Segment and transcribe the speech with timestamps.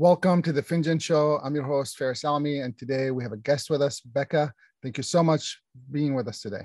[0.00, 1.38] Welcome to the Finjan Show.
[1.44, 4.50] I'm your host, Faris Alami, and today we have a guest with us, Becca.
[4.82, 5.60] Thank you so much
[5.92, 6.62] being with us today.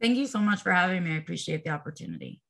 [0.00, 1.12] Thank you so much for having me.
[1.12, 2.40] I appreciate the opportunity.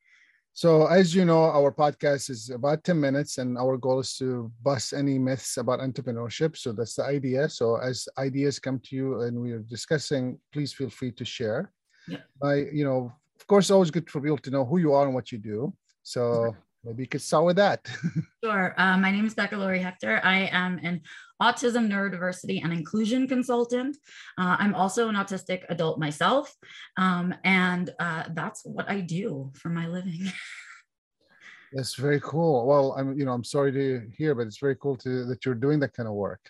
[0.53, 4.53] So, as you know, our podcast is about 10 minutes, and our goal is to
[4.63, 6.57] bust any myths about entrepreneurship.
[6.57, 7.49] So, that's the idea.
[7.49, 11.73] So, as ideas come to you and we are discussing, please feel free to share.
[12.07, 12.19] Yeah.
[12.41, 15.15] I, you know, of course, always good for people to know who you are and
[15.15, 15.75] what you do.
[16.05, 17.87] So, maybe you could start with that.
[18.45, 18.75] sure.
[18.77, 20.21] Uh, my name is Becca Lory Hector.
[20.25, 21.03] I am an
[21.43, 23.97] autism neurodiversity and inclusion consultant.
[24.39, 26.55] Uh, I'm also an autistic adult myself,
[26.97, 30.21] um, and uh, that's what I do for my living.
[31.73, 32.67] that's very cool.
[32.67, 35.55] Well, I'm you know I'm sorry to hear, but it's very cool to that you're
[35.55, 36.41] doing that kind of work.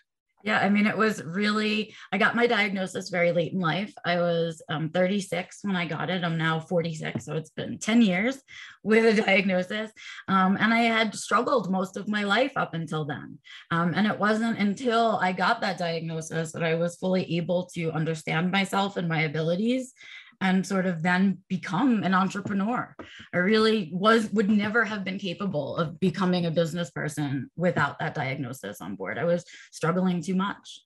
[0.43, 3.93] Yeah, I mean, it was really, I got my diagnosis very late in life.
[4.05, 6.25] I was um, 36 when I got it.
[6.25, 7.25] I'm now 46.
[7.25, 8.41] So it's been 10 years
[8.83, 9.91] with a diagnosis.
[10.29, 13.39] Um, and I had struggled most of my life up until then.
[13.71, 17.93] Um, and it wasn't until I got that diagnosis that I was fully able to
[17.93, 19.93] understand myself and my abilities
[20.41, 22.95] and sort of then become an entrepreneur.
[23.35, 28.15] I really was would never have been capable of becoming a business person without that
[28.15, 29.19] diagnosis on board.
[29.19, 30.81] I was struggling too much.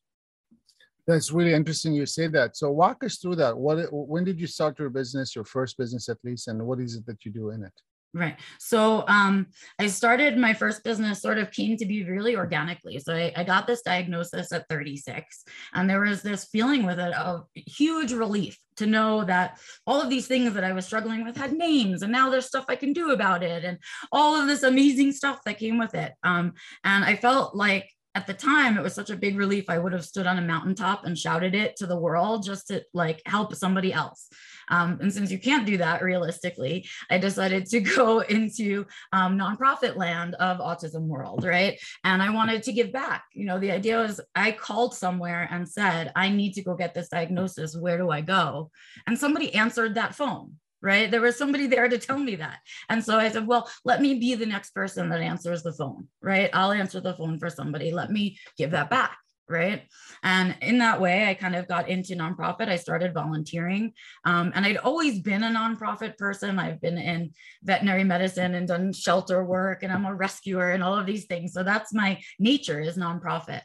[1.07, 2.57] That's really interesting you say that.
[2.57, 3.57] So walk us through that.
[3.57, 6.97] What when did you start your business, your first business at least, and what is
[6.97, 7.73] it that you do in it?
[8.15, 8.37] Right.
[8.61, 9.49] So um,
[9.81, 13.01] I started my first business sort of came to be really organically.
[13.01, 17.13] So I, I, got this diagnosis at 36, and there was this feeling with it
[17.15, 21.36] of huge relief to know that all of these things that I was struggling with
[21.36, 23.78] had names, and now there's stuff I can do about it, and
[24.12, 26.12] all of this amazing stuff that came with it.
[26.22, 29.79] Um, and I felt like at the time it was such a big relief i
[29.79, 33.20] would have stood on a mountaintop and shouted it to the world just to like
[33.27, 34.29] help somebody else.
[34.70, 39.97] Um, and since you can't do that realistically i decided to go into um, nonprofit
[39.97, 41.79] land of autism world right?
[42.05, 43.25] And i wanted to give back.
[43.33, 46.95] You know the idea was i called somewhere and said i need to go get
[46.95, 47.77] this diagnosis.
[47.77, 48.70] Where do i go?
[49.07, 51.11] And somebody answered that phone right?
[51.11, 52.58] There was somebody there to tell me that.
[52.90, 56.08] And so I said, well, let me be the next person that answers the phone,
[56.20, 56.50] right?
[56.52, 57.90] I'll answer the phone for somebody.
[57.90, 59.17] Let me give that back.
[59.46, 59.83] Right.
[60.22, 62.70] And in that way, I kind of got into nonprofit.
[62.70, 63.92] I started volunteering.
[64.24, 66.58] Um, and I'd always been a nonprofit person.
[66.58, 70.98] I've been in veterinary medicine and done shelter work, and I'm a rescuer and all
[70.98, 71.52] of these things.
[71.52, 73.61] So that's my nature is nonprofit.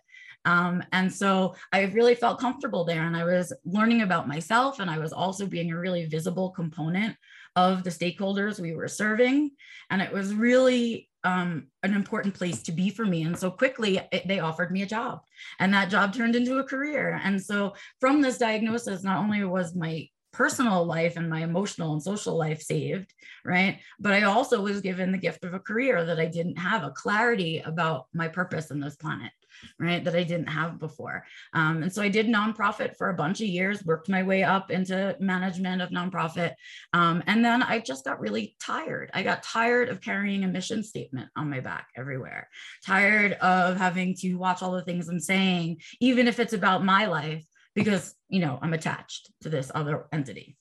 [0.49, 4.89] Um, and so I really felt comfortable there and I was learning about myself and
[4.89, 7.15] I was also being a really visible component
[7.55, 9.51] of the stakeholders we were serving.
[9.91, 13.21] And it was really um, an important place to be for me.
[13.23, 15.21] And so quickly it, they offered me a job
[15.59, 17.21] and that job turned into a career.
[17.23, 22.01] And so from this diagnosis, not only was my personal life and my emotional and
[22.01, 23.13] social life saved,
[23.45, 23.81] right?
[23.99, 26.89] But I also was given the gift of a career that I didn't have, a
[26.89, 29.31] clarity about my purpose in this planet
[29.79, 31.25] right that i didn't have before.
[31.53, 34.71] Um, and so i did nonprofit for a bunch of years worked my way up
[34.71, 36.53] into management of nonprofit.
[36.93, 39.09] Um, and then i just got really tired.
[39.13, 42.49] I got tired of carrying a mission statement on my back everywhere
[42.85, 47.05] tired of having to watch all the things i'm saying even if it's about my
[47.05, 50.57] life because you know i'm attached to this other entity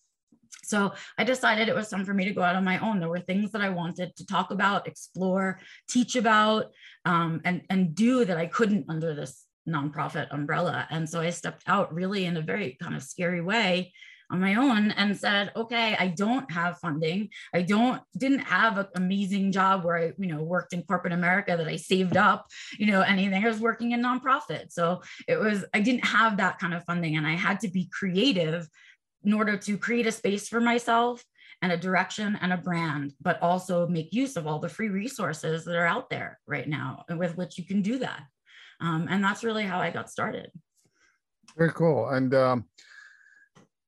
[0.69, 3.01] so I decided it was time for me to go out on my own.
[3.01, 6.73] There were things that I wanted to talk about, explore, teach about,
[7.07, 10.87] um, and, and do that I couldn't under this nonprofit umbrella.
[10.91, 13.93] And so I stepped out really in a very kind of scary way
[14.31, 17.31] on my own and said, okay, I don't have funding.
[17.55, 21.57] I don't didn't have an amazing job where I, you know, worked in corporate America
[21.57, 22.47] that I saved up,
[22.79, 23.43] you know, anything.
[23.43, 24.71] I was working in nonprofit.
[24.71, 27.89] So it was, I didn't have that kind of funding and I had to be
[27.91, 28.69] creative
[29.25, 31.25] in order to create a space for myself
[31.63, 35.65] and a direction and a brand, but also make use of all the free resources
[35.65, 38.23] that are out there right now with which you can do that.
[38.81, 40.51] Um, and that's really how I got started.
[41.57, 42.09] Very cool.
[42.11, 42.65] And um,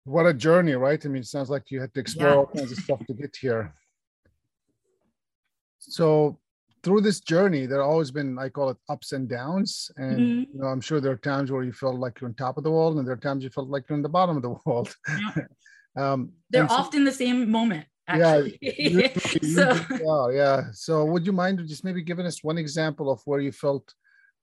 [0.05, 1.05] what a journey, right?
[1.05, 2.37] I mean, it sounds like you had to explore yeah.
[2.37, 3.73] all kinds of stuff to get here.
[5.79, 6.39] So
[6.83, 9.91] through this journey, there have always been, I call it ups and downs.
[9.97, 10.53] And mm-hmm.
[10.53, 12.65] you know, I'm sure there are times where you felt like you're on top of
[12.65, 14.57] the world, and there are times you felt like you're on the bottom of the
[14.65, 14.95] world.
[15.09, 15.45] Yeah.
[16.13, 17.87] um, They're so, often the same moment.
[18.09, 18.59] Actually.
[18.63, 20.31] Yeah, so.
[20.31, 20.63] yeah.
[20.73, 23.95] So would you mind just maybe giving us one example of where you felt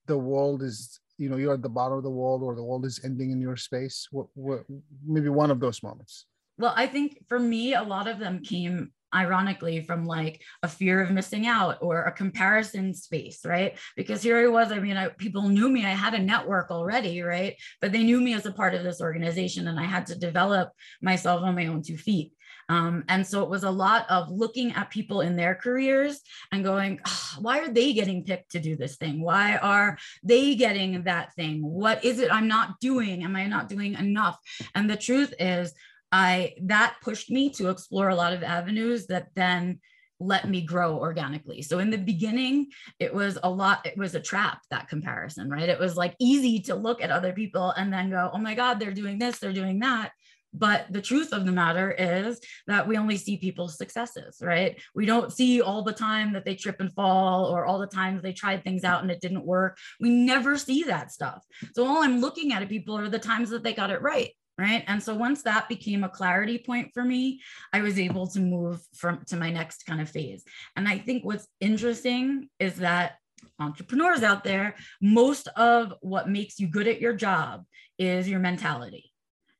[0.06, 2.86] the world is, you know, you're at the bottom of the world or the world
[2.86, 4.07] is ending in your space?
[4.12, 4.63] What, what
[5.06, 6.28] maybe one of those moments?
[6.57, 11.01] Well, I think for me, a lot of them came ironically from like a fear
[11.01, 15.09] of missing out or a comparison space right because here i was i mean I,
[15.09, 18.51] people knew me i had a network already right but they knew me as a
[18.51, 20.71] part of this organization and i had to develop
[21.01, 22.31] myself on my own two feet
[22.69, 26.19] Um, and so it was a lot of looking at people in their careers
[26.51, 29.21] and going, oh, why are they getting picked to do this thing?
[29.21, 31.63] Why are they getting that thing?
[31.63, 33.24] What is it I'm not doing?
[33.24, 34.38] Am I not doing enough?
[34.75, 35.74] And the truth is,
[36.12, 39.80] I that pushed me to explore a lot of avenues that then
[40.19, 41.62] let me grow organically.
[41.62, 42.68] So in the beginning,
[43.00, 45.69] it was a lot, it was a trap, that comparison, right?
[45.69, 48.80] It was like easy to look at other people and then go, oh my God,
[48.80, 50.12] they're doing this, they're doing that.
[50.54, 54.81] But the truth of the matter is that we only see people's successes, right?
[54.95, 58.24] We don't see all the time that they trip and fall or all the times
[58.24, 59.77] they tried things out and it didn't work.
[60.00, 61.44] We never see that stuff.
[61.74, 64.31] So all I'm looking at at people are the times that they got it right
[64.57, 64.83] right?
[64.88, 67.42] And so once that became a clarity point for me
[67.74, 70.44] i was able to move from to my next kind of phase.
[70.75, 73.18] And i think what's interesting is that
[73.59, 77.63] entrepreneurs out there most of what makes you good at your job
[77.98, 79.12] is your mentality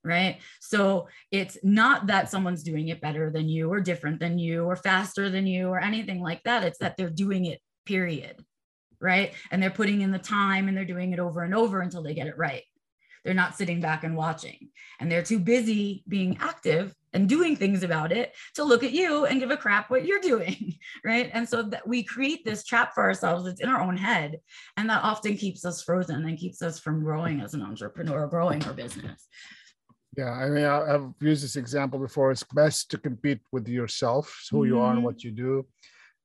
[0.04, 0.40] right?
[0.62, 4.78] So it's not that someone's doing it better than you or different than you or
[4.78, 6.64] faster than you or anything like that.
[6.64, 8.42] It's that they're doing it period
[9.00, 9.34] right?
[9.52, 12.14] And they're putting in the time and they're doing it over and over until they
[12.14, 12.64] get it right
[13.24, 14.70] they're not sitting back and watching.
[15.00, 19.26] And they're too busy being active and doing things about it to look at you
[19.26, 20.76] and give a crap what you're doing.
[21.06, 21.30] Right.
[21.34, 23.48] And so that we create this trap for ourselves.
[23.48, 24.40] It's in our own head.
[24.76, 28.64] And that often keeps us frozen and keeps us from growing as an entrepreneur, growing
[28.66, 29.28] our business.
[30.18, 32.32] Yeah, I mean, I've used this example before.
[32.32, 34.66] It's best to compete with yourself, who mm-hmm.
[34.66, 35.06] you are and mm-hmm.
[35.06, 35.68] what you do,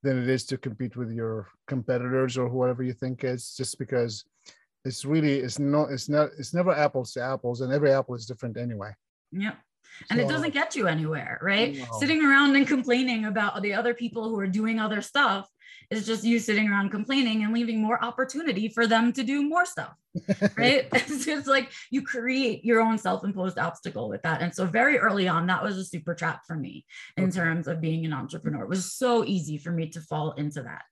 [0.02, 3.54] than it is to compete with your competitors or whoever you think is.
[3.54, 4.24] Just because
[4.84, 8.26] it's really it's not it's not it's never apples to apples and every apple is
[8.26, 8.93] different anyway.
[9.31, 9.55] Yeah
[10.11, 11.76] and so, it doesn't get you anywhere right?
[11.76, 11.84] no.
[11.99, 15.49] sitting around and complaining about the other people who are doing other stuff
[15.90, 19.67] is just you sitting around complaining and leaving more opportunity for them to do more
[19.67, 19.94] stuff
[20.56, 20.88] right?
[20.93, 24.43] It's, it's like you create your own self-imposed obstacle with that.
[24.43, 26.84] And so very early on that was a super trap for me
[27.17, 27.32] in okay.
[27.32, 28.62] terms of being an entrepreneur.
[28.62, 30.82] It was so easy for me to fall into that.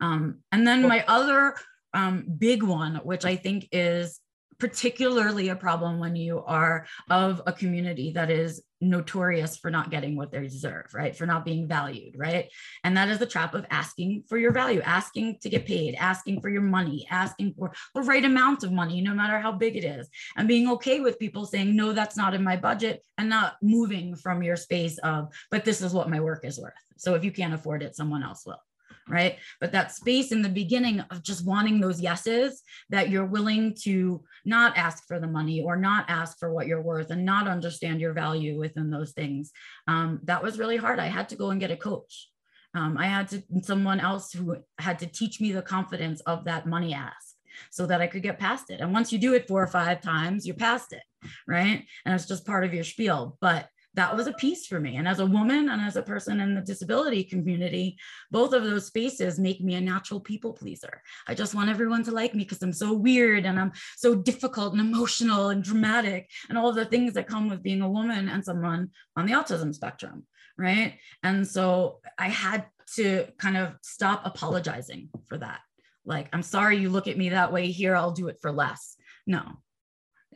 [0.00, 1.56] Um, and then my other
[1.94, 4.20] um, big one, which I think is
[4.60, 10.16] particularly a problem when you are of a community that is notorious for not getting
[10.16, 11.16] what they deserve, right?
[11.16, 12.50] For not being valued, right?
[12.84, 16.40] And that is the trap of asking for your value, asking to get paid, asking
[16.40, 19.84] for your money, asking for the right amount of money, no matter how big it
[19.84, 23.56] is, and being okay with people saying, no, that's not in my budget, and not
[23.62, 26.72] moving from your space of, but this is what my work is worth.
[26.96, 28.62] So if you can't afford it, someone else will
[29.08, 29.38] right?
[29.60, 34.22] But that space in the beginning of just wanting those yeses that you're willing to
[34.44, 38.00] not ask for the money or not ask for what you're worth and not understand
[38.00, 39.52] your value within those things.
[39.88, 40.98] Um, that was really hard.
[40.98, 42.28] I had to go and get a coach.
[42.74, 46.66] Um, I had to someone else who had to teach me the confidence of that
[46.66, 47.34] money ask
[47.70, 48.80] so that I could get past it.
[48.80, 51.02] And once you do it four or five times, you're past it,
[51.48, 51.84] right?
[52.04, 53.36] And it's just part of your spiel.
[53.40, 54.96] But that was a piece for me.
[54.96, 57.98] And as a woman and as a person in the disability community,
[58.30, 61.02] both of those spaces make me a natural people pleaser.
[61.26, 64.72] I just want everyone to like me because I'm so weird and I'm so difficult
[64.72, 68.44] and emotional and dramatic and all the things that come with being a woman and
[68.44, 70.24] someone on the autism spectrum.
[70.56, 70.98] Right.
[71.22, 72.66] And so I had
[72.96, 75.60] to kind of stop apologizing for that.
[76.04, 78.96] Like, I'm sorry you look at me that way here, I'll do it for less.
[79.26, 79.42] No,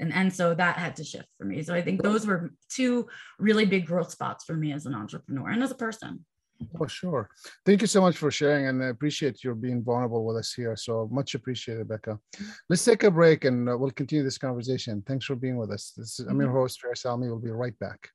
[0.01, 1.63] and and so that had to shift for me.
[1.63, 3.09] So i think those were two
[3.39, 6.25] really big growth spots for me as an entrepreneur and as a person.
[6.81, 7.29] Oh sure.
[7.67, 10.77] Thank you so much for sharing and i appreciate your being vulnerable with us here.
[10.77, 12.19] So much appreciated becca
[12.69, 15.03] let's take a break and uh, we'll continue this conversation.
[15.07, 15.93] Thanks for being with us.
[15.97, 16.59] This is, i'm your mm-hmm.
[16.59, 17.27] host Faris Alami.
[17.27, 18.09] we'll be right back.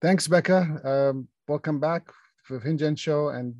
[0.00, 1.10] Thanks, Becca.
[1.10, 2.12] Um, welcome back
[2.50, 3.54] of Hinge Show, and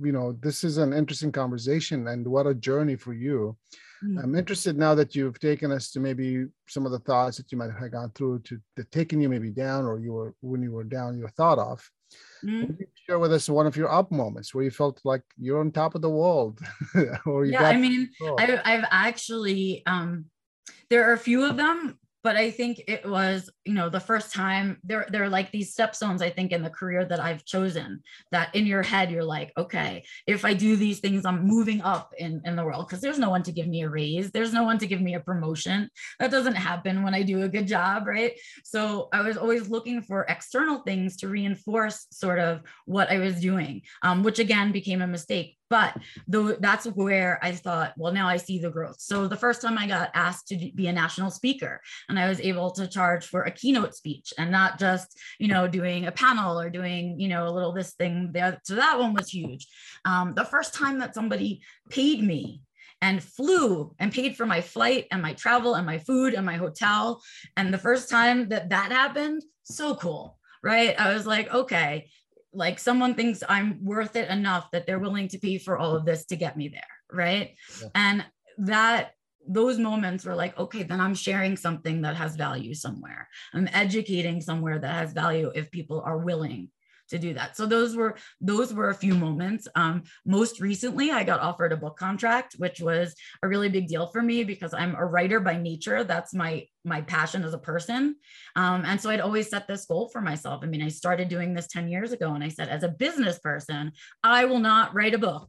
[0.00, 3.56] you know this is an interesting conversation, and what a journey for you.
[4.04, 4.18] Mm-hmm.
[4.18, 7.58] I'm interested now that you've taken us to maybe some of the thoughts that you
[7.58, 10.72] might have gone through to that taking you maybe down, or you were when you
[10.72, 11.88] were down, you were thought of.
[12.42, 12.72] Mm-hmm.
[13.06, 15.94] share with us one of your up moments where you felt like you're on top
[15.94, 16.60] of the world,
[17.26, 18.08] or yeah, I mean,
[18.38, 20.26] I've, I've actually um,
[20.88, 24.32] there are a few of them but I think it was, you know, the first
[24.34, 28.02] time there, there are like these stepstones, I think, in the career that I've chosen
[28.32, 32.12] that in your head, you're like, okay, if I do these things, I'm moving up
[32.18, 34.30] in, in the world because there's no one to give me a raise.
[34.30, 35.90] There's no one to give me a promotion.
[36.18, 38.32] That doesn't happen when I do a good job, right?
[38.64, 43.40] So I was always looking for external things to reinforce sort of what I was
[43.40, 45.96] doing, um, which again became a mistake but
[46.26, 49.00] though that's where I thought, well, now I see the growth.
[49.00, 52.40] So the first time I got asked to be a national speaker, and I was
[52.40, 56.58] able to charge for a keynote speech and not just, you know, doing a panel
[56.60, 58.60] or doing, you know, a little this thing there.
[58.64, 59.66] So that one was huge.
[60.04, 62.62] Um, the first time that somebody paid me
[63.00, 66.56] and flew and paid for my flight and my travel and my food and my
[66.56, 67.22] hotel.
[67.56, 70.98] And the first time that that happened, so cool, right?
[70.98, 72.10] I was like, okay,
[72.58, 76.04] like someone thinks I'm worth it enough that they're willing to pay for all of
[76.04, 77.54] this to get me there, right?
[77.80, 77.88] Yeah.
[77.94, 78.26] And
[78.58, 79.12] that
[79.48, 83.28] those moments were like, okay, then I'm sharing something that has value somewhere.
[83.54, 86.70] I'm educating somewhere that has value if people are willing
[87.08, 87.56] to do that.
[87.56, 89.68] So those were those were a few moments.
[89.74, 94.06] Um, most recently, I got offered a book contract, which was a really big deal
[94.08, 96.04] for me because I'm a writer by nature.
[96.04, 98.16] That's my my passion as a person.
[98.56, 100.60] Um, and so I'd always set this goal for myself.
[100.62, 103.38] I mean, I started doing this 10 years ago, and I said, as a business
[103.38, 105.48] person, I will not write a book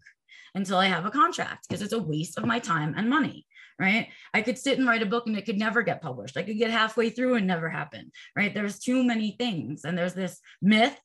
[0.55, 3.45] until I have a contract because it's a waste of my time and money
[3.79, 4.09] right?
[4.33, 6.37] I could sit and write a book and it could never get published.
[6.37, 8.53] I could get halfway through and never happen, right?
[8.53, 9.85] There's too many things.
[9.85, 10.99] And there's this myth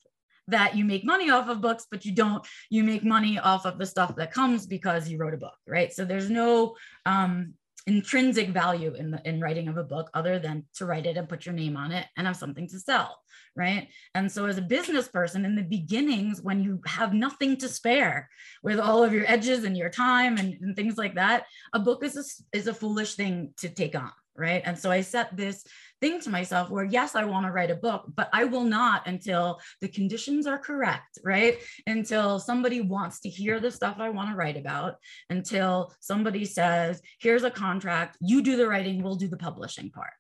[0.49, 3.79] that you make money off of books, but you don't, you make money off of
[3.79, 5.93] the stuff that comes because you wrote a book, right?
[5.93, 7.55] So there's no um,
[7.87, 11.29] intrinsic value in the in writing of a book other than to write it and
[11.29, 13.21] put your name on it and have something to sell
[13.57, 17.69] right and so as a business person in the beginnings when you have nothing to
[17.69, 18.31] spare
[18.63, 22.03] with all of your edges and your time and, and things like that a book
[22.03, 24.63] is a, is a foolish thing to take on right?
[24.65, 25.65] And so i set this
[26.01, 29.07] thing to myself where yes i want to write a book but i will not
[29.07, 31.59] until the conditions are correct right?
[31.87, 34.97] Until somebody wants to hear the stuff i want to write about
[35.31, 40.13] until somebody says here's a contract you do the writing we'll do the publishing part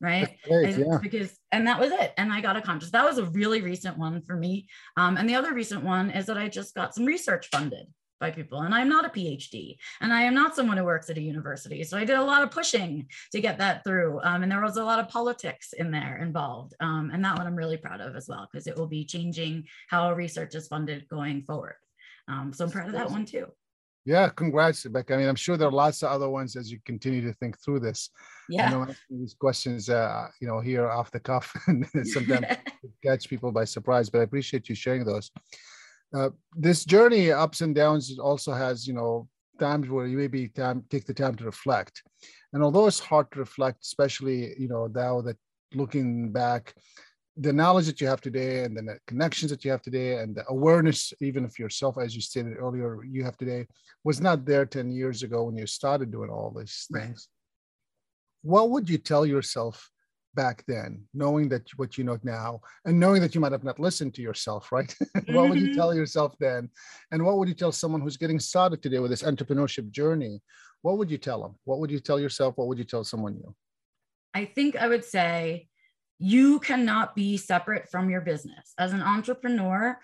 [0.00, 0.36] right?
[0.46, 0.98] Great, yeah.
[1.00, 2.92] because and that was it and i got a contract.
[2.92, 4.68] That was a really recent one for me.
[4.96, 7.86] Um, and the other recent one is that i just got some research funded
[8.20, 8.60] by people.
[8.60, 11.82] And I'm not a PhD and I am not someone who works at a university.
[11.84, 14.20] So I did a lot of pushing to get that through.
[14.22, 16.74] Um, and there was a lot of politics in there involved.
[16.80, 19.64] Um, and that one I'm really proud of as well, because it will be changing
[19.88, 21.76] how research is funded going forward.
[22.28, 23.46] Um, so I'm proud of that one too.
[24.06, 25.14] Yeah, congrats, Rebecca.
[25.14, 27.58] I mean, I'm sure there are lots of other ones as you continue to think
[27.58, 28.10] through this.
[28.50, 28.68] Yeah.
[28.68, 32.46] Know these questions, uh, you know, here off the cuff, and sometimes
[33.04, 34.10] catch people by surprise.
[34.10, 35.30] But I appreciate you sharing those.
[36.14, 39.28] Uh, this journey ups and downs also has you know
[39.58, 42.02] times where you maybe time take the time to reflect
[42.52, 45.36] and although it's hard to reflect especially you know now that
[45.74, 46.72] looking back
[47.36, 50.44] the knowledge that you have today and the connections that you have today and the
[50.48, 53.66] awareness even of yourself as you stated earlier you have today
[54.04, 57.28] was not there 10 years ago when you started doing all these things
[58.44, 58.50] right.
[58.50, 59.90] what would you tell yourself
[60.34, 63.78] back then, knowing that what you know now, and knowing that you might have not
[63.78, 64.94] listened to yourself, right?
[65.28, 65.76] What would you mm-hmm.
[65.76, 66.70] tell yourself then?
[67.10, 70.40] And what would you tell someone who's getting started today with this entrepreneurship journey?
[70.82, 71.54] What would you tell them?
[71.64, 72.56] What would you tell yourself?
[72.56, 73.54] What would you tell someone new?
[74.34, 75.68] I think I would say
[76.18, 78.72] you cannot be separate from your business.
[78.78, 79.98] As an entrepreneur,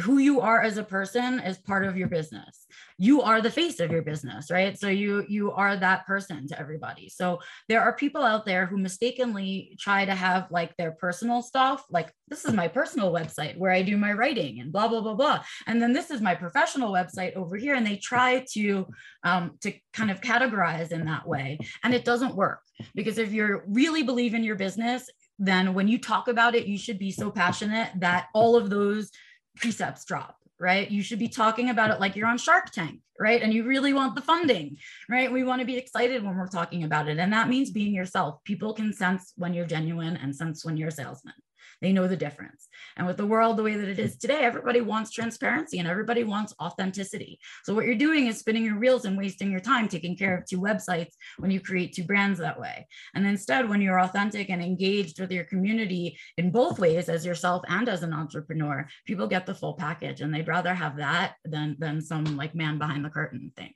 [0.00, 2.66] who you are as a person is part of your business.
[2.98, 4.78] You are the face of your business right?
[4.78, 7.08] So you you are that person to everybody.
[7.08, 11.84] So there are people out there who mistakenly try to have like their personal stuff
[11.90, 15.14] like this is my personal website where i do my writing and blah blah blah
[15.14, 15.44] blah.
[15.66, 18.86] And then this is my professional website over here and they try to
[19.22, 22.60] um, to kind of categorize in that way and it doesn't work.
[22.96, 25.08] Because if you really believe in your business
[25.38, 29.10] then when you talk about it you should be so passionate that all of those
[29.56, 30.88] precepts drop right?
[30.90, 33.42] You should be talking about it like you're on shark tank right?
[33.42, 34.76] And you really want the funding
[35.08, 35.30] right?
[35.30, 37.18] We want to be excited when we're talking about it.
[37.18, 38.42] And that means being yourself.
[38.44, 41.34] People can sense when you're genuine and sense when you're a salesman
[41.80, 42.68] they know the difference.
[42.96, 46.24] And with the world the way that it is today, everybody wants transparency and everybody
[46.24, 47.38] wants authenticity.
[47.64, 50.46] So what you're doing is spinning your wheels and wasting your time taking care of
[50.46, 52.86] two websites when you create two brands that way.
[53.14, 57.62] And instead, when you're authentic and engaged with your community in both ways, as yourself
[57.68, 61.76] and as an entrepreneur, people get the full package and they'd rather have that than,
[61.78, 63.72] than some like man behind the curtain thing.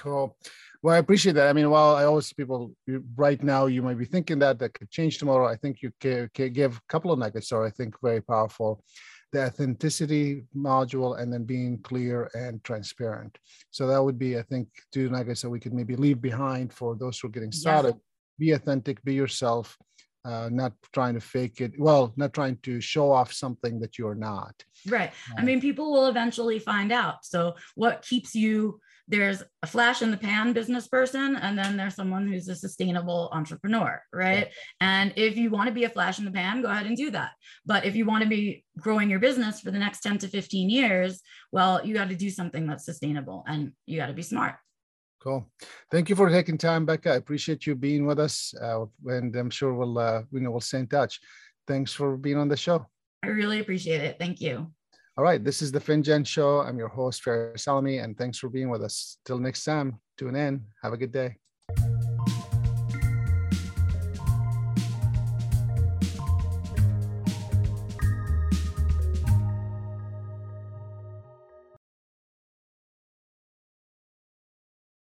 [0.00, 0.34] Cool.
[0.82, 1.48] Well, I appreciate that.
[1.48, 2.74] I mean, while I always see people
[3.14, 5.46] right now you might be thinking that that could change tomorrow.
[5.46, 8.82] I think you can, can give a couple of nuggets, or I think very powerful.
[9.32, 13.36] The authenticity module, and then being clear and transparent.
[13.70, 16.96] So that would be, I think, two nuggets that we could maybe leave behind for
[16.96, 17.94] those who are getting started.
[17.94, 18.04] Yes.
[18.38, 19.76] Be authentic, be yourself,
[20.24, 21.78] uh, not trying to fake it.
[21.78, 24.54] Well, not trying to show off something that you're not.
[24.88, 25.12] Right.
[25.36, 27.26] I mean, people will eventually find out.
[27.26, 28.80] So, what keeps you
[29.10, 33.28] there's a flash in the pan business person and then there's someone who's a sustainable
[33.32, 34.52] entrepreneur right yeah.
[34.80, 37.10] and if you want to be a flash in the pan go ahead and do
[37.10, 37.32] that
[37.66, 40.70] but if you want to be growing your business for the next 10 to 15
[40.70, 44.56] years well you got to do something that's sustainable and you got to be smart
[45.22, 45.46] Cool.
[45.90, 47.12] Thank you for taking time, Becca.
[47.12, 50.60] I appreciate you being with us, uh, and I'm sure we'll uh, you know we'll
[50.60, 51.20] stay in touch.
[51.68, 52.86] Thanks for being on the show.
[53.22, 54.16] I really appreciate it.
[54.18, 54.72] Thank you.
[55.20, 56.60] All right, this is the Finjan Show.
[56.60, 59.18] I'm your host, Faris Alami, and thanks for being with us.
[59.26, 60.64] Till next time, tune in.
[60.82, 61.36] Have a good day.